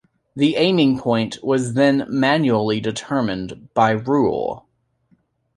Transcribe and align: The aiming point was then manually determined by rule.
The 0.35 0.55
aiming 0.55 0.97
point 0.97 1.37
was 1.43 1.75
then 1.75 2.07
manually 2.09 2.79
determined 2.79 3.69
by 3.75 3.91
rule. 3.91 4.65